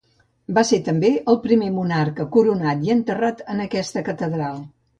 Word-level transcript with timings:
Va 0.57 0.61
ser 0.69 0.79
també 0.87 1.11
el 1.33 1.37
primer 1.43 1.67
monarca 1.75 2.27
coronat 2.37 2.83
i 2.89 2.93
enterrat 2.97 3.47
en 3.55 3.65
aquesta 3.69 4.07
catedral. 4.11 4.63